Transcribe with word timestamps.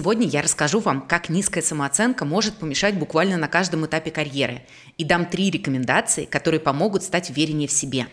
Сегодня 0.00 0.26
я 0.26 0.40
расскажу 0.40 0.80
вам, 0.80 1.02
как 1.02 1.28
низкая 1.28 1.62
самооценка 1.62 2.24
может 2.24 2.54
помешать 2.54 2.94
буквально 2.94 3.36
на 3.36 3.48
каждом 3.48 3.84
этапе 3.84 4.10
карьеры 4.10 4.62
и 4.96 5.04
дам 5.04 5.26
три 5.26 5.50
рекомендации, 5.50 6.24
которые 6.24 6.58
помогут 6.58 7.02
стать 7.02 7.28
увереннее 7.28 7.68
в 7.68 7.72
себе. 7.72 8.06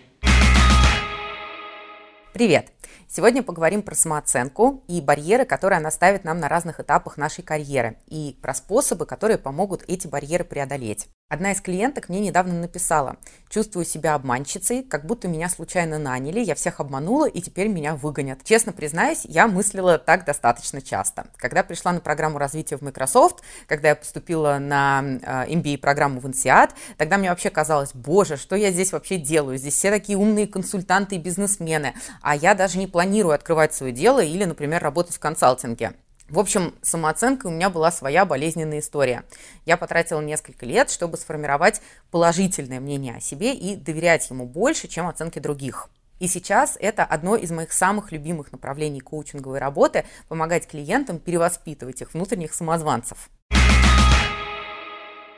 Привет! 2.33 2.76
Сегодня 3.09 3.41
поговорим 3.41 3.83
про 3.83 3.95
самооценку 3.95 4.83
и 4.89 4.99
барьеры, 4.99 5.45
которые 5.45 5.77
она 5.77 5.91
ставит 5.91 6.25
нам 6.25 6.41
на 6.41 6.49
разных 6.49 6.81
этапах 6.81 7.15
нашей 7.15 7.41
карьеры, 7.41 7.97
и 8.07 8.37
про 8.41 8.53
способы, 8.53 9.05
которые 9.05 9.37
помогут 9.37 9.85
эти 9.87 10.07
барьеры 10.07 10.43
преодолеть. 10.43 11.07
Одна 11.29 11.51
из 11.51 11.59
клиенток 11.59 12.07
мне 12.07 12.21
недавно 12.21 12.53
написала, 12.53 13.17
чувствую 13.49 13.85
себя 13.85 14.15
обманщицей, 14.15 14.81
как 14.81 15.05
будто 15.05 15.27
меня 15.27 15.49
случайно 15.49 15.99
наняли, 15.99 16.39
я 16.39 16.55
всех 16.55 16.79
обманула 16.79 17.27
и 17.27 17.41
теперь 17.41 17.67
меня 17.67 17.95
выгонят. 17.95 18.45
Честно 18.45 18.71
признаюсь, 18.71 19.25
я 19.25 19.47
мыслила 19.47 19.97
так 19.97 20.23
достаточно 20.23 20.81
часто. 20.81 21.27
Когда 21.35 21.63
пришла 21.63 21.91
на 21.91 21.99
программу 21.99 22.37
развития 22.37 22.77
в 22.77 22.81
Microsoft, 22.81 23.41
когда 23.67 23.89
я 23.89 23.95
поступила 23.95 24.57
на 24.57 25.01
MBA-программу 25.49 26.21
в 26.21 26.27
INSEAD, 26.27 26.69
тогда 26.97 27.17
мне 27.17 27.29
вообще 27.29 27.49
казалось, 27.49 27.91
боже, 27.93 28.37
что 28.37 28.55
я 28.55 28.71
здесь 28.71 28.93
вообще 28.93 29.17
делаю? 29.17 29.57
Здесь 29.57 29.73
все 29.73 29.91
такие 29.91 30.17
умные 30.17 30.47
консультанты 30.47 31.15
и 31.15 31.19
бизнесмены, 31.19 31.93
а 32.21 32.37
я 32.37 32.53
даже 32.53 32.77
не 32.77 32.87
планирую 32.97 33.35
открывать 33.35 33.75
свое 33.75 33.93
дело 33.93 34.23
или, 34.23 34.43
например, 34.43 34.81
работать 34.81 35.17
в 35.17 35.19
консалтинге. 35.19 35.93
В 36.29 36.39
общем, 36.39 36.73
самооценка 36.81 37.45
у 37.45 37.51
меня 37.51 37.69
была 37.69 37.91
своя 37.91 38.25
болезненная 38.25 38.79
история. 38.79 39.23
Я 39.67 39.77
потратила 39.77 40.19
несколько 40.19 40.65
лет, 40.65 40.89
чтобы 40.89 41.15
сформировать 41.17 41.79
положительное 42.09 42.79
мнение 42.79 43.17
о 43.17 43.21
себе 43.21 43.53
и 43.53 43.75
доверять 43.75 44.27
ему 44.31 44.47
больше, 44.47 44.87
чем 44.87 45.05
оценке 45.05 45.39
других. 45.39 45.91
И 46.17 46.27
сейчас 46.27 46.75
это 46.79 47.03
одно 47.03 47.35
из 47.35 47.51
моих 47.51 47.71
самых 47.71 48.11
любимых 48.11 48.51
направлений 48.51 48.99
коучинговой 48.99 49.59
работы– 49.59 50.03
помогать 50.27 50.65
клиентам 50.65 51.19
перевоспитывать 51.19 52.01
их 52.01 52.15
внутренних 52.15 52.55
самозванцев. 52.55 53.29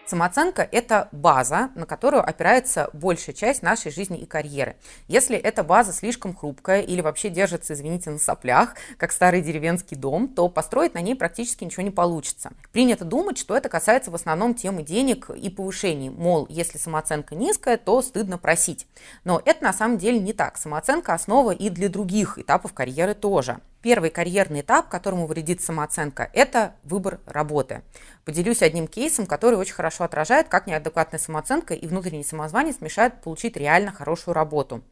Самооценка– 0.10 0.68
это 0.72 1.08
база, 1.12 1.70
на 1.76 1.86
которую 1.86 2.28
опирается 2.28 2.90
большая 2.94 3.36
часть 3.36 3.62
нашей 3.62 3.92
жизни 3.92 4.18
и 4.18 4.26
карьеры. 4.26 4.76
Если 5.08 5.38
эта 5.38 5.64
база 5.64 5.94
слишком 5.94 6.36
хрупкая 6.36 6.82
или 6.82 7.02
вообще 7.02 7.30
держится, 7.30 7.76
извините, 7.76 8.10
на 8.10 8.18
соплях, 8.18 8.74
как 8.98 9.12
старый 9.12 9.44
деревенский 9.44 9.96
дом, 9.96 10.28
то 10.28 10.50
построить 10.50 10.96
на 10.96 11.02
ней 11.02 11.14
практически 11.14 11.64
ничего 11.64 11.84
не 11.84 11.92
получится. 11.92 12.54
Принято 12.72 13.06
думать, 13.06 13.38
что 13.38 13.56
это 13.56 13.70
касается 13.70 14.10
в 14.10 14.16
основном 14.16 14.56
темы 14.56 14.82
денег 14.82 15.30
и 15.30 15.48
повышений. 15.48 16.10
Мол, 16.10 16.48
если 16.50 16.80
самооценка 16.80 17.36
низкая, 17.36 17.78
то 17.78 18.02
стыдно 18.02 18.40
просить. 18.40 18.88
Но 19.26 19.40
это 19.46 19.64
на 19.64 19.74
самом 19.74 20.00
деле 20.00 20.18
не 20.18 20.34
так. 20.34 20.58
Самооценка– 20.58 21.14
основа 21.14 21.52
и 21.52 21.70
для 21.70 21.88
других 21.88 22.40
этапов 22.40 22.74
карьеры 22.74 23.14
тоже. 23.14 23.60
Первый 23.82 24.10
карьерный 24.10 24.60
этап, 24.60 24.90
которому 24.90 25.26
вредит 25.26 25.62
самооценка, 25.62 26.30
это 26.34 26.76
выбор 26.84 27.22
работы. 27.26 27.82
Поделюсь 28.26 28.62
одним 28.62 28.88
кейсом, 28.88 29.26
который 29.26 29.58
очень 29.58 29.74
хорошо 29.74 30.04
отражает, 30.04 30.50
как 30.50 30.68
неадекватная 30.68 31.20
самооценка 31.20 31.74
и 31.74 31.88
внутренний 31.88 32.26
самозванец 32.26 32.82
мешают 32.82 33.22
получить 33.22 33.56
реально 33.56 33.94
хорошую 33.94 34.36
работу. 34.36 34.84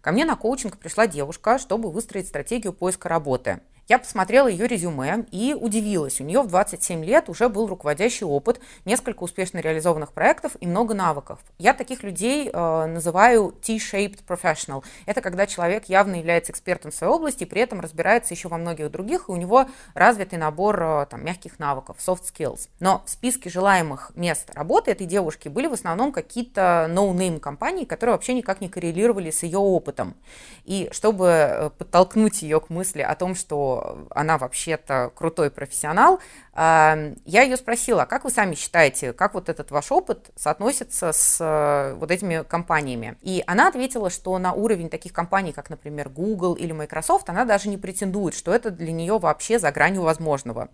Ко 0.00 0.12
мне 0.12 0.24
на 0.24 0.36
коучинг 0.36 0.78
пришла 0.78 1.08
девушка, 1.08 1.58
чтобы 1.58 1.90
выстроить 1.90 2.28
стратегию 2.28 2.72
поиска 2.72 3.08
работы. 3.08 3.60
Я 3.88 4.00
посмотрела 4.00 4.48
ее 4.48 4.66
резюме 4.66 5.26
и 5.30 5.54
удивилась. 5.54 6.20
У 6.20 6.24
нее 6.24 6.42
в 6.42 6.48
27 6.48 7.04
лет 7.04 7.28
уже 7.28 7.48
был 7.48 7.68
руководящий 7.68 8.26
опыт, 8.26 8.60
несколько 8.84 9.22
успешно 9.22 9.58
реализованных 9.58 10.12
проектов 10.12 10.56
и 10.58 10.66
много 10.66 10.92
навыков. 10.92 11.38
Я 11.58 11.72
таких 11.72 12.02
людей 12.02 12.50
э, 12.52 12.86
называю 12.86 13.52
T-shaped 13.52 14.24
professional. 14.26 14.82
Это 15.06 15.20
когда 15.20 15.46
человек 15.46 15.84
явно 15.84 16.16
является 16.16 16.50
экспертом 16.50 16.90
в 16.90 16.94
своей 16.94 17.12
области 17.12 17.44
при 17.44 17.60
этом 17.60 17.80
разбирается 17.80 18.34
еще 18.34 18.48
во 18.48 18.58
многих 18.58 18.90
других, 18.90 19.28
и 19.28 19.32
у 19.32 19.36
него 19.36 19.66
развитый 19.94 20.38
набор 20.38 20.82
э, 20.82 21.06
там, 21.08 21.24
мягких 21.24 21.60
навыков, 21.60 21.98
soft 22.04 22.24
skills. 22.24 22.68
Но 22.80 23.04
в 23.06 23.10
списке 23.10 23.50
желаемых 23.50 24.10
мест 24.16 24.50
работы 24.54 24.90
этой 24.90 25.06
девушки 25.06 25.48
были 25.48 25.68
в 25.68 25.72
основном 25.74 26.10
какие-то 26.10 26.88
no-name 26.90 27.38
компании, 27.38 27.84
которые 27.84 28.14
вообще 28.14 28.34
никак 28.34 28.60
не 28.60 28.68
коррелировали 28.68 29.30
с 29.30 29.44
ее 29.44 29.58
опытом. 29.58 30.16
И 30.64 30.88
чтобы 30.90 31.26
э, 31.26 31.70
подтолкнуть 31.70 32.42
ее 32.42 32.60
к 32.60 32.68
мысли 32.68 33.02
о 33.02 33.14
том, 33.14 33.36
что 33.36 33.75
она 34.10 34.38
вообще-то 34.38 35.12
крутой 35.14 35.50
профессионал, 35.50 36.20
я 36.56 37.12
ее 37.26 37.56
спросила, 37.58 38.02
а 38.02 38.06
как 38.06 38.24
вы 38.24 38.30
сами 38.30 38.54
считаете, 38.54 39.12
как 39.12 39.34
вот 39.34 39.50
этот 39.50 39.70
ваш 39.70 39.92
опыт 39.92 40.30
соотносится 40.36 41.12
с 41.12 41.36
э, 41.38 41.94
вот 41.94 42.10
этими 42.10 42.44
компаниями? 42.44 43.18
И 43.20 43.44
она 43.46 43.68
ответила, 43.68 44.08
что 44.08 44.38
на 44.38 44.54
уровень 44.54 44.88
таких 44.88 45.12
компаний, 45.12 45.52
как, 45.52 45.68
например, 45.68 46.08
Google 46.08 46.54
или 46.54 46.72
Microsoft, 46.72 47.28
она 47.28 47.44
даже 47.44 47.68
не 47.68 47.76
претендует, 47.76 48.34
что 48.34 48.54
это 48.54 48.70
для 48.70 48.92
нее 48.92 49.18
вообще 49.18 49.58
за 49.58 49.70
гранью 49.70 50.00
возможного. 50.00 50.70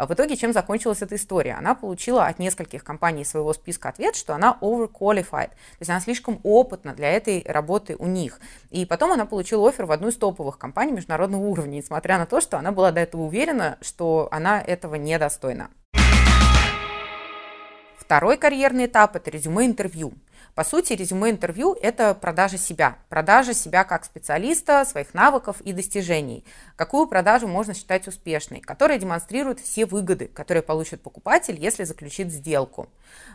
А 0.00 0.06
в 0.06 0.14
итоге, 0.14 0.34
чем 0.34 0.54
закончилась 0.54 1.02
эта 1.02 1.16
история? 1.16 1.52
Она 1.52 1.74
получила 1.74 2.24
от 2.24 2.38
нескольких 2.38 2.82
компаний 2.82 3.22
своего 3.22 3.52
списка 3.52 3.90
ответ, 3.90 4.16
что 4.16 4.34
она 4.34 4.56
overqualified, 4.62 5.50
то 5.50 5.78
есть 5.78 5.90
она 5.90 6.00
слишком 6.00 6.40
опытна 6.42 6.94
для 6.94 7.10
этой 7.10 7.44
работы 7.46 7.96
у 7.98 8.06
них. 8.06 8.40
И 8.70 8.86
потом 8.86 9.12
она 9.12 9.26
получила 9.26 9.68
офер 9.68 9.84
в 9.84 9.92
одну 9.92 10.08
из 10.08 10.16
топовых 10.16 10.56
компаний 10.56 10.92
международного 10.92 11.42
уровня, 11.42 11.76
несмотря 11.76 12.16
на 12.16 12.24
то, 12.24 12.40
что 12.40 12.56
она 12.56 12.72
была 12.72 12.92
до 12.92 13.00
этого 13.00 13.24
уверена, 13.24 13.76
что 13.82 14.28
она 14.30 14.62
этого 14.62 14.94
недостойна. 14.94 15.68
Второй 18.10 18.38
карьерный 18.38 18.86
этап– 18.86 19.14
это 19.14 19.30
резюме-интервью. 19.30 20.14
По 20.56 20.64
сути, 20.64 20.94
резюме-интервью– 20.94 21.78
это 21.80 22.12
продажа 22.12 22.58
себя. 22.58 22.98
Продажа 23.08 23.54
себя 23.54 23.84
как 23.84 24.04
специалиста, 24.04 24.84
своих 24.84 25.14
навыков 25.14 25.60
и 25.60 25.72
достижений. 25.72 26.44
Какую 26.74 27.06
продажу 27.06 27.46
можно 27.46 27.72
считать 27.72 28.08
успешной? 28.08 28.58
Которая 28.58 28.98
демонстрирует 28.98 29.60
все 29.60 29.86
выгоды, 29.86 30.26
которые 30.26 30.64
получит 30.64 31.02
покупатель, 31.02 31.56
если 31.56 31.84
заключит 31.84 32.32
сделку. 32.32 32.88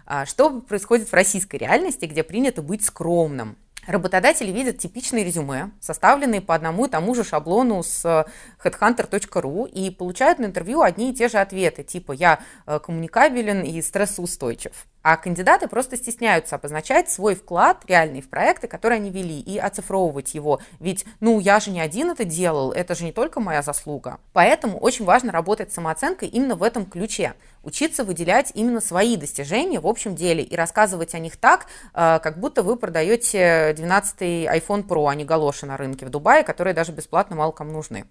А, 0.05 0.25
что 0.25 0.59
происходит 0.59 1.07
в 1.07 1.13
российской 1.13 1.55
реальности, 1.55 2.03
где 2.03 2.21
принято 2.23 2.61
быть 2.61 2.83
скромным? 2.83 3.55
Работодатели 3.85 4.51
видят 4.51 4.79
типичные 4.79 5.23
резюме, 5.23 5.71
составленные 5.79 6.41
по 6.41 6.55
одному 6.55 6.85
и 6.85 6.89
тому 6.89 7.13
же 7.13 7.23
шаблону 7.23 7.83
с 7.83 8.03
э, 8.05 8.25
headhunter.ru 8.63 9.69
и 9.69 9.91
получают 9.91 10.39
на 10.39 10.45
интервью 10.45 10.81
одни 10.81 11.11
и 11.11 11.13
те 11.13 11.27
же 11.27 11.37
ответы, 11.37 11.83
типа 11.83 12.11
«я 12.11 12.39
э, 12.65 12.79
коммуникабелен 12.79 13.61
и 13.61 13.81
стрессоустойчив». 13.81 14.87
А 15.07 15.17
кандидаты 15.17 15.67
просто 15.67 15.97
стесняются 15.97 16.55
обозначать 16.55 17.11
свой 17.11 17.35
вклад 17.35 17.83
реальный 17.85 18.21
в 18.21 18.27
проекты, 18.27 18.67
которые 18.67 18.97
они 18.97 19.11
вели, 19.11 19.39
и 19.39 19.59
оцифровывать 19.59 20.33
его. 20.33 20.61
Ведь, 20.79 21.05
ну, 21.19 21.39
я 21.39 21.59
же 21.59 21.69
не 21.69 21.79
один 21.79 22.09
это 22.09 22.25
делал, 22.25 22.71
это 22.71 22.95
же 22.95 23.03
не 23.03 23.11
только 23.11 23.39
моя 23.39 23.61
заслуга. 23.61 24.17
Поэтому 24.33 24.79
очень 24.79 25.05
важно 25.05 25.31
работать 25.31 25.71
с 25.71 25.75
самооценкой 25.75 26.29
именно 26.29 26.55
в 26.55 26.63
этом 26.63 26.87
ключе. 26.87 27.35
Учиться 27.61 28.03
выделять 28.03 28.51
именно 28.55 28.81
свои 28.81 29.15
достижения 29.15 29.79
в 29.79 29.85
общем 29.85 30.15
деле 30.15 30.41
и 30.41 30.55
рассказывать 30.55 31.13
о 31.13 31.19
них 31.19 31.37
так, 31.37 31.67
э, 31.93 32.17
как 32.23 32.39
будто 32.39 32.63
вы 32.63 32.75
продаете 32.75 33.75
12-й 33.77 34.47
iPhone 34.47 34.87
Pro, 34.87 35.07
а 35.07 35.13
не 35.13 35.23
галоши 35.23 35.67
на 35.67 35.77
рынке 35.77 36.07
в 36.07 36.09
Дубае, 36.09 36.43
которые 36.43 36.73
даже 36.73 36.91
бесплатно 36.91 37.35
мало 37.35 37.51
кому 37.51 37.73
нужны. 37.73 38.05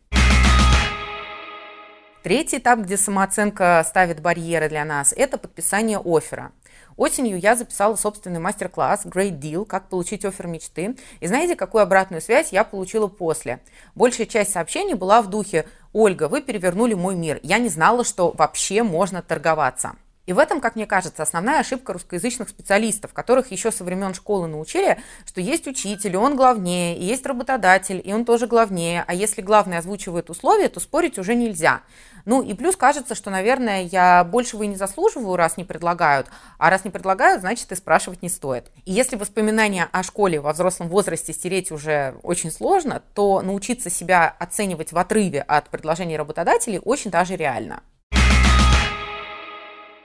Третий 2.25 2.57
этап, 2.57 2.79
где 2.79 2.97
самооценка 2.97 3.85
ставит 3.87 4.21
барьеры 4.21 4.71
для 4.71 4.87
нас, 4.87 5.13
это 5.15 5.37
подписание 5.37 5.99
оффера. 6.03 6.53
Осенью 6.97 7.39
я 7.39 7.57
записала 7.57 7.97
собственный 7.97 8.41
мастер-класс 8.41 9.07
Great 9.07 9.39
Deal, 9.39 9.65
как 9.65 9.89
получить 9.89 10.25
офер 10.25 10.47
мечты. 10.47 10.97
И 11.21 11.27
знаете, 11.27 11.57
какую 11.57 11.83
обратную 11.83 12.21
связь 12.21 12.53
я 12.53 12.65
получила 12.65 13.09
после? 13.09 13.61
Большая 13.95 14.27
часть 14.27 14.53
сообщений 14.53 14.95
была 14.95 15.23
в 15.23 15.29
духе 15.29 15.67
«Ольга, 15.93 16.29
вы 16.29 16.41
перевернули 16.41 16.95
мой 16.95 17.17
мир. 17.17 17.41
Я 17.43 17.59
не 17.59 17.69
знала, 17.69 18.05
что 18.05 18.33
вообще 18.33 18.83
можно 18.83 19.23
торговаться». 19.23 19.97
И 20.27 20.33
в 20.33 20.39
этом, 20.39 20.61
как 20.61 20.75
мне 20.77 20.87
кажется, 20.87 21.23
основная 21.23 21.61
ошибка 21.61 21.93
русскоязычных 21.93 22.49
специалистов, 22.49 23.13
которых 23.13 23.51
еще 23.51 23.71
со 23.71 23.85
времен 23.85 24.15
школы 24.15 24.47
научили, 24.47 24.99
что 25.27 25.41
есть 25.41 25.67
учитель, 25.67 26.15
и 26.15 26.17
он 26.17 26.37
главнее, 26.37 26.97
и 26.97 27.05
есть 27.05 27.27
работодатель, 27.27 28.01
и 28.03 28.13
он 28.13 28.25
тоже 28.25 28.47
главнее, 28.47 29.05
а 29.07 29.15
если 29.15 29.43
главный 29.43 29.79
озвучивает 29.79 30.31
условия, 30.31 30.69
то 30.69 30.81
спорить 30.81 31.19
уже 31.19 31.35
нельзя. 31.35 31.83
Ну 32.25 32.43
и 32.43 32.55
плюс 32.55 32.75
кажется, 32.75 33.15
что, 33.15 33.31
наверное, 33.31 33.83
я 33.83 34.25
большего 34.25 34.63
и 34.63 34.67
не 34.67 34.77
заслуживаю, 34.77 35.37
раз 35.37 35.59
не 35.59 35.65
предлагают, 35.65 36.29
а 36.59 36.71
раз 36.71 36.85
не 36.85 36.91
предлагают, 36.91 37.43
значит 37.43 37.71
и 37.71 37.75
спрашивать 37.75 38.23
не 38.23 38.31
стоит. 38.31 38.71
И 38.87 38.93
если 38.93 39.17
воспоминания 39.17 39.89
о 39.93 40.03
школе 40.03 40.41
во 40.41 40.55
взрослом 40.55 40.89
возрасте 40.89 41.35
стереть 41.35 41.71
уже 41.71 42.17
очень 42.23 42.51
сложно, 42.51 43.03
то 43.15 43.43
научиться 43.43 43.91
себя 43.91 44.35
оценивать 44.39 44.93
в 44.93 44.99
отрыве 44.99 45.43
от 45.43 45.69
предложений 45.69 46.17
работодателей 46.17 46.81
очень 46.83 47.11
даже 47.11 47.37
реально. 47.37 47.83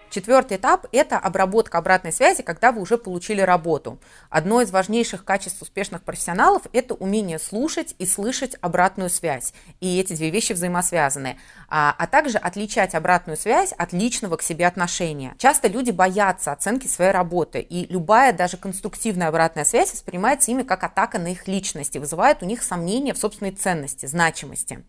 Четвертый 0.09 0.57
этап– 0.57 0.87
это 0.91 1.17
обработка 1.19 1.77
обратной 1.77 2.11
связи, 2.11 2.41
когда 2.41 2.71
вы 2.71 2.81
уже 2.81 2.97
получили 2.97 3.41
работу. 3.41 3.99
Одно 4.31 4.61
из 4.61 4.71
важнейших 4.71 5.23
качеств 5.23 5.61
успешных 5.61 6.01
профессионалов– 6.01 6.63
это 6.73 6.95
умение 6.95 7.37
слушать 7.37 7.93
и 7.99 8.07
слышать 8.07 8.55
обратную 8.61 9.11
связь. 9.11 9.53
И 9.79 9.99
эти 9.99 10.13
две 10.13 10.31
вещи 10.31 10.53
взаимосвязаны. 10.53 11.37
А, 11.67 11.95
а 11.95 12.07
также 12.07 12.39
отличать 12.39 12.95
обратную 12.95 13.37
связь 13.37 13.71
от 13.73 13.93
личного 13.93 14.37
к 14.37 14.41
себе 14.41 14.65
отношения. 14.65 15.35
Часто 15.37 15.67
люди 15.67 15.91
боятся 15.91 16.51
оценки 16.51 16.87
своей 16.87 17.11
работы, 17.11 17.59
и 17.59 17.85
любая 17.91 18.33
даже 18.33 18.57
конструктивная 18.57 19.27
обратная 19.27 19.63
связь 19.63 19.93
воспринимается 19.93 20.49
ими 20.49 20.63
как 20.63 20.83
атака 20.83 21.19
на 21.19 21.27
их 21.27 21.47
личность 21.47 21.95
и 21.95 21.99
вызывает 21.99 22.41
у 22.41 22.47
них 22.47 22.63
сомнения 22.63 23.13
в 23.13 23.17
собственной 23.19 23.51
ценности, 23.51 24.07
значимости. 24.07 24.83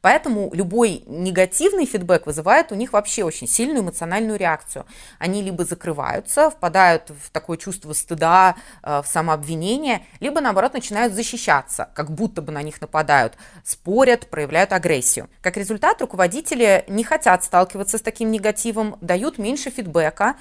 Поэтому 0.00 0.50
любой 0.52 1.02
негативный 1.06 1.86
фидбэк 1.86 2.26
вызывает 2.26 2.72
у 2.72 2.74
них 2.74 2.92
вообще 2.92 3.24
очень 3.24 3.48
сильную 3.48 3.82
эмоциональную 3.82 4.38
реакцию. 4.38 4.86
Они 5.18 5.42
либо 5.42 5.64
закрываются, 5.64 6.50
впадают 6.50 7.10
в 7.10 7.30
такое 7.30 7.56
чувство 7.56 7.92
стыда, 7.92 8.56
э, 8.82 9.02
в 9.02 9.06
самообвинение, 9.06 10.02
либо 10.20 10.40
наоборот 10.40 10.74
начинают 10.74 11.12
защищаться, 11.12 11.90
как 11.94 12.10
будто 12.10 12.42
бы 12.42 12.52
на 12.52 12.62
них 12.62 12.80
нападают, 12.80 13.34
спорят, 13.64 14.28
проявляют 14.28 14.72
агрессию. 14.72 15.28
Как 15.40 15.56
результат, 15.56 16.00
руководители 16.00 16.84
не 16.88 17.04
хотят 17.04 17.44
сталкиваться 17.44 17.98
с 17.98 18.02
таким 18.02 18.30
негативом, 18.30 18.96
дают 19.00 19.38
меньше 19.38 19.70
фидбэка, 19.70 20.36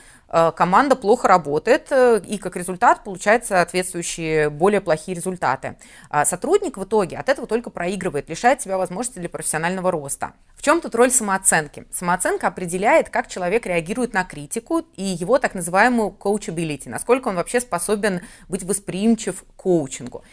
команда 0.51 0.95
плохо 0.95 1.27
работает, 1.27 1.87
э, 1.91 2.21
и 2.25 2.37
как 2.37 2.55
результат 2.55 3.03
получают 3.03 3.45
соответствующие 3.45 4.49
более 4.49 4.81
плохие 4.81 5.15
результаты. 5.15 5.77
А 6.09 6.25
сотрудник 6.25 6.77
в 6.77 6.83
итоге 6.83 7.17
от 7.17 7.29
этого 7.29 7.47
только 7.47 7.69
проигрывает, 7.69 8.29
лишает 8.29 8.61
себя 8.61 8.77
возможности 8.77 9.19
для 9.19 9.29
профессионального 9.29 9.91
роста. 9.91 10.33
В 10.55 10.61
чем 10.61 10.81
тут 10.81 10.95
роль 10.95 11.11
самооценки? 11.11 11.85
Самооценка 11.91 12.47
определяет, 12.47 13.09
как 13.09 13.27
человек 13.27 13.65
реагирует 13.65 14.13
на 14.13 14.23
критику 14.23 14.79
и 14.95 15.03
его 15.03 15.37
так 15.37 15.53
называемую 15.53 16.15
coachability, 16.19 16.89
насколько 16.89 17.27
он 17.27 17.35
вообще 17.35 17.59
способен 17.59 18.21
быть 18.49 18.63
восприимчив 18.63 19.43
к 19.43 19.55
коучингу. 19.55 20.23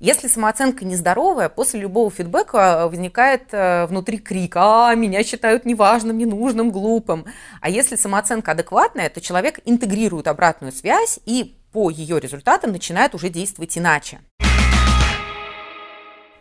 Если 0.00 0.28
самооценка 0.28 0.86
нездоровая, 0.86 1.50
после 1.50 1.78
любого 1.78 2.10
фидбэка 2.10 2.56
э, 2.56 2.88
возникает 2.88 3.52
э, 3.52 3.84
внутри 3.84 4.16
крик 4.16 4.54
«А, 4.56 4.94
меня 4.94 5.22
считают 5.22 5.66
неважным, 5.66 6.16
ненужным, 6.16 6.70
глупым». 6.70 7.26
А 7.60 7.68
если 7.68 7.96
самооценка 7.96 8.52
адекватная, 8.52 9.10
то 9.10 9.20
человек 9.20 9.60
интегрирует 9.66 10.26
обратную 10.26 10.72
связь 10.72 11.20
и 11.26 11.54
по 11.70 11.90
ее 11.90 12.18
результатам 12.18 12.72
начинает 12.72 13.14
уже 13.14 13.28
действовать 13.28 13.76
иначе. 13.76 14.20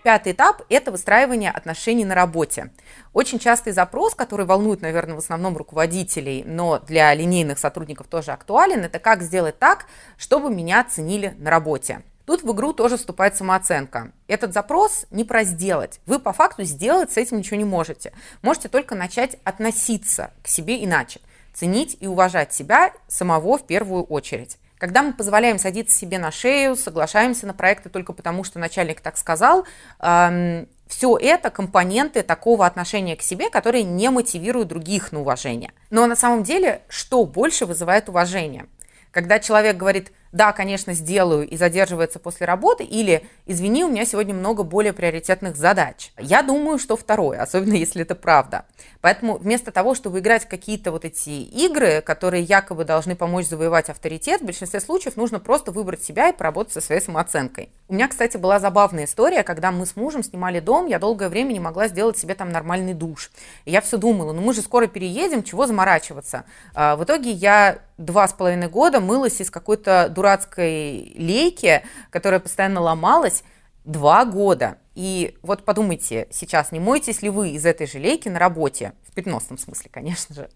Пятый 0.03 0.31
этап– 0.31 0.61
это 0.69 0.91
выстраивание 0.91 1.51
отношений 1.51 2.05
на 2.05 2.15
работе. 2.15 2.71
Очень 3.11 3.39
частый 3.39 3.73
запрос, 3.73 4.15
который 4.15 4.45
волнует, 4.45 4.79
наверное, 4.79 5.15
в 5.15 5.19
основном 5.19 5.57
руководителей, 5.57 6.45
но 6.47 6.79
для 6.79 7.13
линейных 7.13 7.59
сотрудников 7.59 8.07
тоже 8.07 8.31
актуален, 8.31 8.85
это 8.85 8.99
как 8.99 9.21
сделать 9.21 9.59
так, 9.59 9.87
чтобы 10.17 10.49
меня 10.49 10.81
ценили 10.85 11.35
на 11.37 11.49
работе. 11.49 12.03
Тут 12.29 12.43
в 12.43 12.51
игру 12.51 12.73
тоже 12.73 12.97
вступает 12.97 13.35
самооценка. 13.35 14.11
Этот 14.27 14.53
запрос 14.53 15.07
не 15.09 15.23
про 15.23 15.43
сделать. 15.43 15.99
Вы 16.05 16.19
по 16.19 16.31
факту 16.31 16.63
сделать 16.63 17.11
с 17.11 17.17
этим 17.17 17.39
ничего 17.39 17.57
не 17.57 17.63
можете. 17.63 18.13
Можете 18.43 18.69
только 18.69 18.93
начать 18.93 19.37
относиться 19.43 20.29
к 20.43 20.47
себе 20.47 20.85
иначе. 20.85 21.21
Ценить 21.55 21.97
и 21.99 22.05
уважать 22.05 22.53
себя 22.53 22.93
самого 23.07 23.57
в 23.57 23.65
первую 23.65 24.03
очередь. 24.03 24.59
Когда 24.77 25.01
мы 25.01 25.13
позволяем 25.13 25.57
садиться 25.57 25.97
себе 25.97 26.19
на 26.19 26.29
шею, 26.29 26.75
соглашаемся 26.75 27.47
на 27.47 27.55
проекты 27.55 27.89
только 27.89 28.13
потому, 28.13 28.43
что 28.43 28.59
начальник 28.59 29.01
так 29.01 29.17
сказал, 29.17 29.65
эм, 29.99 30.67
все 30.85 31.17
это 31.17 31.49
компоненты 31.49 32.21
такого 32.21 32.67
отношения 32.67 33.15
к 33.15 33.23
себе, 33.23 33.49
которые 33.49 33.83
не 33.83 34.11
мотивируют 34.11 34.67
других 34.67 35.11
на 35.11 35.21
уважение. 35.21 35.73
Но 35.89 36.05
на 36.05 36.15
самом 36.15 36.43
деле, 36.43 36.83
что 36.89 37.25
больше 37.25 37.65
вызывает 37.65 38.07
уважение? 38.07 38.67
Когда 39.09 39.39
человек 39.39 39.77
говорит, 39.77 40.11
да, 40.31 40.51
конечно, 40.51 40.93
сделаю 40.93 41.47
и 41.47 41.57
задерживается 41.57 42.19
после 42.19 42.45
работы, 42.45 42.83
или 42.83 43.25
извини, 43.45 43.83
у 43.83 43.89
меня 43.89 44.05
сегодня 44.05 44.33
много 44.33 44.63
более 44.63 44.93
приоритетных 44.93 45.55
задач. 45.55 46.11
Я 46.17 46.43
думаю, 46.43 46.77
что 46.77 46.95
второе, 46.95 47.41
особенно 47.41 47.73
если 47.73 48.03
это 48.03 48.15
правда. 48.15 48.65
Поэтому 49.01 49.37
вместо 49.37 49.71
того, 49.71 49.95
чтобы 49.95 50.19
играть 50.19 50.45
в 50.45 50.47
какие-то 50.47 50.91
вот 50.91 51.05
эти 51.05 51.29
игры, 51.29 52.01
которые 52.01 52.43
якобы 52.43 52.85
должны 52.85 53.15
помочь 53.15 53.47
завоевать 53.47 53.89
авторитет, 53.89 54.41
в 54.41 54.45
большинстве 54.45 54.79
случаев 54.79 55.15
нужно 55.15 55.39
просто 55.39 55.71
выбрать 55.71 56.03
себя 56.03 56.29
и 56.29 56.35
поработать 56.35 56.73
со 56.73 56.81
своей 56.81 57.01
самооценкой. 57.01 57.69
У 57.89 57.93
меня, 57.95 58.07
кстати, 58.07 58.37
была 58.37 58.59
забавная 58.59 59.05
история, 59.05 59.41
когда 59.41 59.71
мы 59.71 59.87
с 59.87 59.95
мужем 59.95 60.21
снимали 60.21 60.59
дом, 60.59 60.85
я 60.85 60.99
долгое 60.99 61.27
время 61.27 61.53
не 61.53 61.59
могла 61.59 61.87
сделать 61.87 62.19
себе 62.19 62.35
там 62.35 62.51
нормальный 62.51 62.93
душ. 62.93 63.31
И 63.65 63.71
я 63.71 63.81
все 63.81 63.97
думала, 63.97 64.31
ну 64.31 64.43
мы 64.43 64.53
же 64.53 64.61
скоро 64.61 64.85
переедем, 64.85 65.41
чего 65.41 65.65
заморачиваться. 65.65 66.45
А 66.75 66.95
в 66.95 67.03
итоге 67.03 67.31
я 67.31 67.79
два 67.97 68.27
с 68.27 68.33
половиной 68.33 68.67
года 68.69 68.99
мылась 68.99 69.41
из 69.41 69.49
какой-то 69.49 70.07
дурацкой 70.07 71.13
лейки, 71.15 71.81
которая 72.11 72.39
постоянно 72.39 72.79
ломалась, 72.79 73.43
два 73.85 74.23
года. 74.23 74.77
И 74.93 75.35
вот 75.41 75.65
подумайте 75.65 76.27
сейчас, 76.29 76.71
не 76.71 76.79
моетесь 76.79 77.23
ли 77.23 77.29
вы 77.31 77.49
из 77.49 77.65
этой 77.65 77.87
же 77.87 77.97
лейки 77.97 78.29
на 78.29 78.37
работе? 78.37 78.93
В 79.01 79.15
переносном 79.15 79.57
смысле, 79.57 79.89
конечно 79.91 80.35
же. 80.35 80.49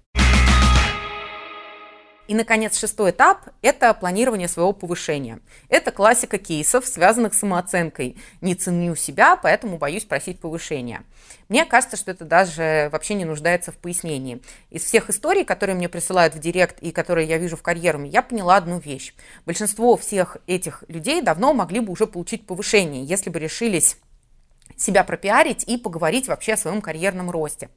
И, 2.28 2.36
наконец, 2.36 2.80
шестой 2.80 3.12
этап– 3.12 3.50
это 3.62 3.94
планирование 3.94 4.48
своего 4.48 4.72
повышения. 4.72 5.40
Это 5.68 5.92
классика 5.92 6.38
кейсов, 6.38 6.88
связанных 6.88 7.34
с 7.34 7.40
самооценкой. 7.40 8.16
Не 8.40 8.56
ценю 8.56 8.96
себя, 8.96 9.36
поэтому 9.36 9.78
боюсь 9.78 10.06
просить 10.06 10.40
повышения. 10.40 11.04
Мне 11.50 11.66
кажется, 11.66 11.98
что 11.98 12.12
это 12.12 12.24
даже 12.24 12.88
вообще 12.94 13.16
не 13.16 13.26
нуждается 13.26 13.74
в 13.74 13.78
пояснении. 13.78 14.42
Из 14.70 14.84
всех 14.84 15.10
историй, 15.10 15.44
которые 15.44 15.76
мне 15.76 15.90
присылают 15.90 16.34
в 16.34 16.40
директ 16.40 16.80
и 16.80 16.92
которые 16.92 17.28
я 17.28 17.38
вижу 17.38 17.58
в 17.58 17.62
карьеруме, 17.62 18.10
я 18.10 18.22
поняла 18.22 18.56
одну 18.56 18.80
вещь. 18.80 19.14
Большинство 19.46 19.98
всех 19.98 20.38
этих 20.48 20.86
людей 20.88 21.22
давно 21.22 21.54
могли 21.54 21.82
бы 21.82 21.92
уже 21.92 22.08
получить 22.08 22.48
повышение, 22.48 23.04
если 23.04 23.30
бы 23.32 23.40
решились 23.40 23.98
себя 24.78 25.04
пропиарить 25.04 25.64
и 25.66 25.78
поговорить 25.78 26.28
вообще 26.28 26.54
о 26.54 26.58
своем 26.58 26.82
карьерном 26.82 27.30
росте. 27.30 27.70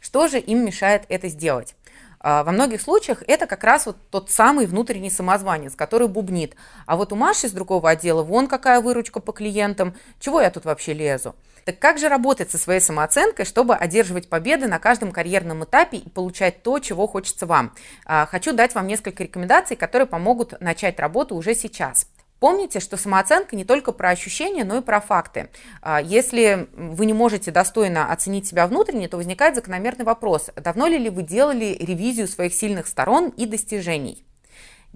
Что 0.00 0.28
же 0.28 0.38
им 0.38 0.64
мешает 0.64 1.04
это 1.08 1.28
сделать? 1.28 1.74
А, 2.20 2.44
во 2.44 2.52
многих 2.52 2.80
случаях 2.80 3.22
это 3.26 3.46
как 3.46 3.64
раз 3.64 3.86
вот 3.86 3.96
тот 4.10 4.30
самый 4.30 4.66
внутренний 4.66 5.10
самозванец, 5.10 5.74
который 5.74 6.08
бубнит. 6.08 6.56
А 6.86 6.96
вот 6.96 7.12
у 7.12 7.16
Маши 7.16 7.46
из 7.46 7.52
другого 7.52 7.90
отдела 7.90 8.22
вон 8.22 8.46
какая 8.48 8.80
выручка 8.80 9.20
по 9.20 9.32
клиентам, 9.32 9.94
чего 10.20 10.40
я 10.40 10.50
тут 10.50 10.64
вообще 10.64 10.92
лезу? 10.92 11.34
Так 11.64 11.78
как 11.78 11.98
же 11.98 12.08
работать 12.08 12.50
со 12.50 12.56
своей 12.56 12.80
самооценкой, 12.80 13.44
чтобы 13.44 13.74
одерживать 13.74 14.28
победы 14.28 14.68
на 14.68 14.78
каждом 14.78 15.12
карьерном 15.12 15.64
этапе 15.64 15.98
и 15.98 16.08
получать 16.08 16.62
то, 16.62 16.78
чего 16.78 17.06
хочется 17.06 17.44
вам? 17.44 17.74
А, 18.06 18.26
хочу 18.26 18.52
дать 18.52 18.74
вам 18.74 18.86
несколько 18.86 19.22
рекомендаций, 19.22 19.76
которые 19.76 20.06
помогут 20.06 20.58
начать 20.60 20.98
работу 20.98 21.34
уже 21.36 21.54
сейчас. 21.54 22.06
Помните, 22.40 22.78
что 22.78 22.96
самооценка 22.96 23.56
не 23.56 23.64
только 23.64 23.92
про 23.92 24.10
ощущения, 24.10 24.64
но 24.64 24.78
и 24.78 24.80
про 24.80 25.00
факты. 25.00 25.50
А, 25.82 26.00
если 26.00 26.68
вы 26.72 27.06
не 27.06 27.12
можете 27.12 27.50
достойно 27.50 28.12
оценить 28.12 28.46
себя 28.46 28.66
внутренне, 28.66 29.08
то 29.08 29.16
возникает 29.16 29.56
закономерный 29.56 30.04
вопрос, 30.04 30.50
давно 30.54 30.86
ли 30.86 31.10
вы 31.10 31.22
делали 31.22 31.76
ревизию 31.80 32.28
своих 32.28 32.54
сильных 32.54 32.86
сторон 32.86 33.30
и 33.30 33.46
достижений? 33.46 34.27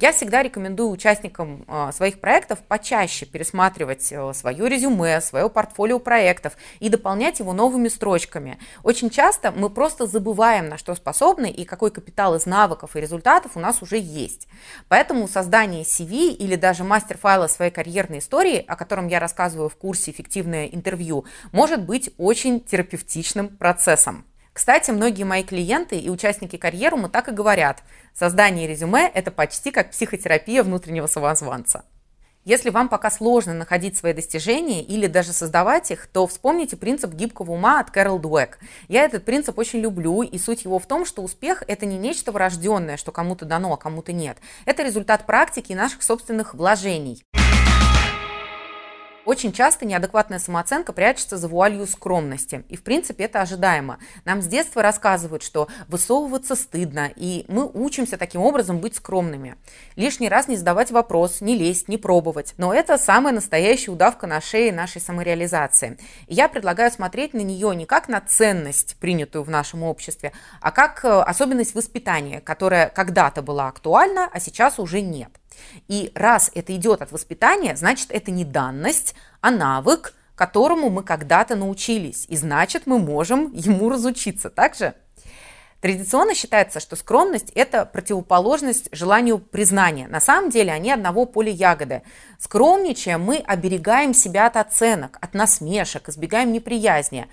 Я 0.03 0.11
всегда 0.11 0.43
рекомендую 0.43 0.91
участникам 0.91 1.65
а, 1.69 1.93
своих 1.93 2.19
проектов 2.19 2.59
почаще 2.67 3.25
пересматривать 3.25 4.11
э, 4.11 4.33
свое 4.35 4.69
резюме, 4.69 5.21
свое 5.21 5.49
портфолио 5.49 6.01
проектов 6.01 6.55
и 6.81 6.89
дополнять 6.89 7.39
его 7.39 7.53
новыми 7.53 7.87
строчками. 7.87 8.59
Очень 8.83 9.11
часто 9.11 9.53
мы 9.53 9.71
просто 9.71 10.09
забываем, 10.09 10.69
на 10.69 10.77
что 10.77 10.97
способны 10.97 11.53
и 11.53 11.65
какой 11.65 11.93
капитал 11.93 12.35
из 12.35 12.47
навыков 12.47 12.97
и 12.97 13.01
результатов 13.01 13.53
у 13.55 13.61
нас 13.61 13.81
уже 13.81 13.97
есть. 13.97 14.49
Поэтому 14.89 15.29
создание 15.29 15.85
CV 15.85 16.31
или 16.31 16.57
даже 16.57 16.83
мастер-файла 16.83 17.47
своей 17.47 17.71
карьерной 17.71 18.19
истории, 18.19 18.65
о 18.67 18.75
котором 18.75 19.07
я 19.07 19.21
рассказываю 19.21 19.69
в 19.69 19.77
курсе 19.77 20.11
«Эффективное 20.11 20.67
интервью», 20.67 21.27
может 21.53 21.81
быть 21.81 22.11
очень 22.19 22.59
терапевтичным 22.59 23.51
процессом. 23.57 24.25
Кстати, 24.53 24.91
многие 24.91 25.25
мои 25.25 25.43
клиенты 25.43 25.97
и 25.97 26.11
участники 26.11 26.57
карьеры 26.57 27.09
так 27.09 27.29
и 27.29 27.33
говорят. 27.33 27.83
Создание 28.15 28.67
резюме– 28.67 29.11
это 29.15 29.31
почти 29.31 29.71
как 29.71 29.91
психотерапия 29.91 30.63
внутреннего 30.63 31.07
самозванца. 31.07 31.85
Если 32.45 32.71
вам 32.71 32.89
пока 32.89 33.11
сложно 33.11 33.55
находить 33.55 33.97
свои 33.97 34.13
достижения 34.13 34.83
или 34.83 35.07
даже 35.07 35.33
создавать 35.33 35.93
их, 35.93 36.09
то 36.09 36.27
вспомните 36.27 36.77
принцип 36.77 37.15
гибкого 37.15 37.53
ума 37.53 37.79
от 37.79 37.93
Кэрол 37.93 38.19
Дуэк. 38.19 38.59
Я 38.89 39.05
этот 39.05 39.25
принцип 39.25 39.57
очень 39.59 39.79
люблю, 39.79 40.23
и 40.23 40.39
суть 40.39 40.65
его 40.65 40.81
в 40.81 40.87
том, 40.87 41.07
что 41.07 41.23
успех– 41.23 41.63
это 41.69 41.87
не 41.87 41.97
нечто 41.97 42.33
врожденное, 42.33 42.97
что 42.97 43.13
кому-то 43.13 43.45
дано, 43.45 43.73
а 43.73 43.77
кому-то 43.77 44.13
нет. 44.13 44.39
Это 44.67 44.83
результат 44.83 45.25
практики 45.25 45.73
и 45.73 45.77
наших 45.77 46.03
собственных 46.03 46.55
вложений. 46.55 47.23
Очень 49.25 49.53
часто 49.53 49.87
неадекватная 49.87 50.41
самооценка 50.41 50.93
прячется 50.93 51.39
за 51.39 51.47
вуалью 51.47 51.87
скромности. 51.87 52.65
И, 52.69 52.77
в 52.77 52.83
принципе, 52.83 53.25
это 53.25 53.41
ожидаемо. 53.41 53.99
Нам 54.25 54.43
с 54.43 54.47
детства 54.47 54.83
рассказывают, 54.83 55.45
что 55.45 55.69
высовываться 55.87 56.57
стыдно, 56.57 57.09
и 57.15 57.45
мы 57.47 57.71
учимся 57.73 58.17
таким 58.17 58.41
образом 58.41 58.81
быть 58.81 58.97
скромными. 58.97 59.55
Лишний 59.95 60.29
раз 60.29 60.49
не 60.49 60.57
задавать 60.57 60.91
вопрос, 60.91 61.41
не 61.41 61.57
лезть, 61.57 61.87
не 61.87 61.99
пробовать. 61.99 62.55
Но 62.57 62.75
это 62.75 62.99
самая 62.99 63.33
настоящая 63.33 63.93
удавка 63.93 64.27
на 64.27 64.41
шее 64.41 64.73
нашей 64.73 65.01
самореализации. 65.01 65.99
И 66.27 66.35
я 66.35 66.49
предлагаю 66.49 66.91
смотреть 66.91 67.33
на 67.33 67.43
нее 67.43 67.77
не 67.77 67.87
как 67.87 68.09
на 68.09 68.21
ценность, 68.21 68.97
принятую 68.99 69.45
в 69.45 69.51
нашем 69.51 69.85
обществе, 69.85 70.33
а 70.61 70.73
как 70.73 71.05
э, 71.05 71.09
особенность 71.09 71.77
воспитания, 71.77 72.41
которая 72.41 72.89
когда-то 72.89 73.41
была 73.41 73.69
актуальна, 73.69 74.29
а 74.33 74.41
сейчас 74.41 74.81
уже 74.81 75.01
нет. 75.01 75.31
И 75.89 76.13
раз 76.15 76.51
это 76.55 76.75
идет 76.75 77.03
от 77.03 77.13
воспитания, 77.13 77.77
значит, 77.77 78.11
это 78.11 78.31
не 78.31 78.45
данность, 78.45 79.15
а 79.41 79.51
навык, 79.51 80.15
которому 80.35 80.91
мы 80.91 81.03
когда-то 81.03 81.57
научились. 81.57 82.27
И 82.29 82.37
значит, 82.37 82.87
мы 82.87 82.99
можем 82.99 83.53
ему 83.53 83.89
разучиться. 83.89 84.51
Так 84.51 84.75
же? 84.75 84.95
Традиционно 85.83 86.37
считается, 86.37 86.79
что 86.79 86.95
скромность– 86.95 87.51
это 87.57 87.85
противоположность 87.85 88.89
желанию 88.93 89.41
признания. 89.41 90.07
На 90.07 90.21
самом 90.21 90.49
деле 90.49 90.71
они 90.71 90.93
одного 90.93 91.27
поля 91.27 91.51
ягоды. 91.51 92.03
Скромничая, 92.39 93.19
мы 93.19 93.39
оберегаем 93.39 94.15
себя 94.15 94.47
от 94.47 94.57
оценок, 94.57 95.19
от 95.21 95.35
насмешек, 95.35 96.09
избегаем 96.09 96.53
неприязни. 96.53 97.27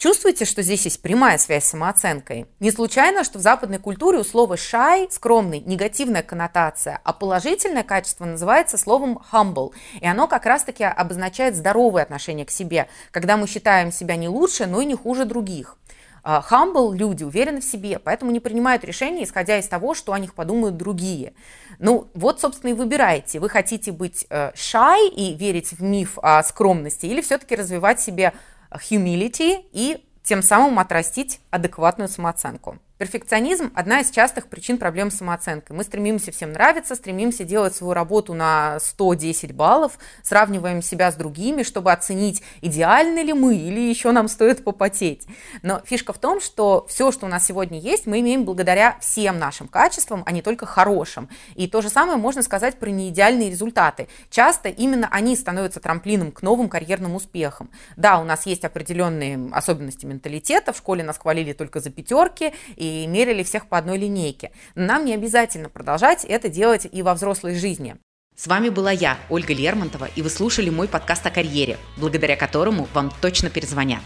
Чувствуете, 0.00 0.46
что 0.46 0.62
здесь 0.62 0.86
есть 0.86 1.02
прямая 1.02 1.36
связь 1.36 1.64
с 1.64 1.68
самооценкой? 1.68 2.46
Не 2.58 2.70
случайно, 2.70 3.22
что 3.22 3.38
в 3.38 3.42
западной 3.42 3.76
культуре 3.76 4.20
у 4.20 4.24
слова 4.24 4.54
shy, 4.54 5.10
скромный, 5.10 5.60
негативная 5.60 6.22
коннотация, 6.22 7.02
а 7.04 7.12
положительное 7.12 7.82
качество 7.82 8.24
называется 8.24 8.78
словом 8.78 9.20
humble. 9.30 9.74
И 10.00 10.06
оно 10.06 10.26
как 10.26 10.46
раз-таки 10.46 10.84
обозначает 10.84 11.54
здоровое 11.54 12.02
отношение 12.02 12.46
к 12.46 12.50
себе, 12.50 12.88
когда 13.10 13.36
мы 13.36 13.46
считаем 13.46 13.92
себя 13.92 14.16
не 14.16 14.26
лучше, 14.26 14.64
но 14.64 14.80
и 14.80 14.86
не 14.86 14.94
хуже 14.94 15.26
других. 15.26 15.76
А, 16.22 16.42
humble 16.50 16.96
люди 16.96 17.22
уверены 17.22 17.60
в 17.60 17.64
себе, 17.64 17.98
поэтому 17.98 18.30
не 18.30 18.40
принимают 18.40 18.84
решения, 18.84 19.24
исходя 19.24 19.58
из 19.58 19.68
того, 19.68 19.92
что 19.92 20.14
о 20.14 20.18
них 20.18 20.32
подумают 20.32 20.78
другие. 20.78 21.34
Ну, 21.78 22.10
вот, 22.14 22.40
собственно, 22.40 22.70
и 22.70 22.74
выбираете. 22.74 23.38
Вы 23.38 23.50
хотите 23.50 23.92
быть 23.92 24.26
э, 24.30 24.52
shy 24.54 25.10
и 25.10 25.34
верить 25.34 25.72
в 25.72 25.82
миф 25.82 26.18
о 26.22 26.42
скромности, 26.42 27.04
или 27.04 27.20
все-таки 27.20 27.54
развивать 27.54 28.00
себе 28.00 28.32
humility 28.72 29.64
и 29.72 30.04
тем 30.22 30.42
самым 30.42 30.78
отрастить 30.78 31.40
адекватную 31.50 32.08
самооценку. 32.08 32.78
Перфекционизм– 33.00 33.72
одна 33.74 34.00
из 34.00 34.10
частых 34.10 34.46
причин 34.48 34.76
проблем 34.76 35.10
с 35.10 35.16
самооценкой. 35.16 35.74
Мы 35.74 35.84
стремимся 35.84 36.32
всем 36.32 36.52
нравиться, 36.52 36.94
стремимся 36.94 37.44
делать 37.44 37.74
свою 37.74 37.94
работу 37.94 38.34
на 38.34 38.78
110 38.78 39.52
баллов, 39.52 39.98
сравниваем 40.22 40.82
себя 40.82 41.10
с 41.10 41.14
другими, 41.14 41.62
чтобы 41.62 41.92
оценить, 41.92 42.42
идеальны 42.60 43.20
ли 43.20 43.32
мы 43.32 43.56
или 43.56 43.80
еще 43.80 44.10
нам 44.10 44.28
стоит 44.28 44.64
попотеть. 44.64 45.26
Но 45.62 45.80
фишка 45.82 46.12
в 46.12 46.18
том, 46.18 46.42
что 46.42 46.84
все, 46.90 47.10
что 47.10 47.24
у 47.24 47.30
нас 47.30 47.46
сегодня 47.46 47.80
есть, 47.80 48.04
мы 48.04 48.20
имеем 48.20 48.44
благодаря 48.44 48.98
всем 49.00 49.38
нашим 49.38 49.66
качествам, 49.66 50.22
а 50.26 50.32
не 50.32 50.42
только 50.42 50.66
хорошим. 50.66 51.30
И 51.54 51.68
то 51.68 51.80
же 51.80 51.88
самое 51.88 52.18
можно 52.18 52.42
сказать 52.42 52.78
про 52.78 52.90
неидеальные 52.90 53.48
результаты. 53.48 54.08
Часто 54.28 54.68
именно 54.68 55.08
они 55.10 55.36
становятся 55.36 55.80
трамплином 55.80 56.32
к 56.32 56.42
новым 56.42 56.68
карьерным 56.68 57.14
успехам. 57.14 57.70
Да, 57.96 58.20
у 58.20 58.24
нас 58.24 58.44
есть 58.44 58.66
определенные 58.66 59.40
особенности 59.52 60.04
менталитета, 60.04 60.74
в 60.74 60.76
школе 60.76 61.02
нас 61.02 61.16
хвалили 61.16 61.54
только 61.54 61.80
за 61.80 61.88
пятерки, 61.88 62.52
и 62.76 62.89
и 62.90 63.06
мерили 63.06 63.42
всех 63.42 63.68
по 63.68 63.78
одной 63.78 63.98
линейке. 63.98 64.52
Нам 64.74 65.04
не 65.04 65.14
обязательно 65.14 65.68
продолжать 65.68 66.24
это 66.24 66.48
делать 66.48 66.86
и 66.90 67.02
во 67.02 67.14
взрослой 67.14 67.54
жизни. 67.54 67.96
С 68.36 68.46
вами 68.46 68.70
была 68.70 68.90
я, 68.90 69.18
Ольга 69.28 69.52
Лермонтова, 69.52 70.08
и 70.16 70.22
вы 70.22 70.30
слушали 70.30 70.70
мой 70.70 70.88
подкаст 70.88 71.26
о 71.26 71.30
карьере, 71.30 71.78
благодаря 71.98 72.36
которому 72.36 72.88
вам 72.94 73.12
точно 73.20 73.50
перезвонят. 73.50 74.02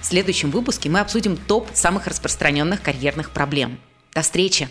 В 0.00 0.06
следующем 0.06 0.50
выпуске 0.50 0.88
мы 0.88 1.00
обсудим 1.00 1.36
топ 1.36 1.68
самых 1.72 2.06
распространенных 2.06 2.82
карьерных 2.82 3.30
проблем. 3.30 3.78
До 4.14 4.22
встречи! 4.22 4.68